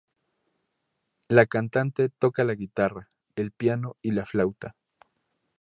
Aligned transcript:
La 1.27 1.45
cantante 1.45 2.09
toca 2.09 2.43
la 2.43 2.55
guitarra, 2.55 3.11
el 3.35 3.51
piano 3.51 3.97
y 4.01 4.09
la 4.13 4.25
flauta. 4.25 4.75